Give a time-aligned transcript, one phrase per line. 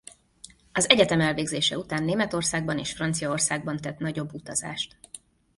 [0.71, 4.97] Az egyetem elvégzése után Németországban és Franciaországban tett nagyobb utazást.